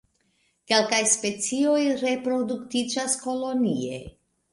Kelkaj 0.69 1.01
specioj 1.11 1.81
reproduktiĝas 1.99 3.15
kolonie. 3.27 4.01